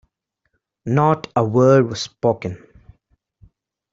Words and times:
Not 0.87 1.31
a 1.35 1.45
word 1.45 1.87
was 1.87 2.01
spoken. 2.01 2.57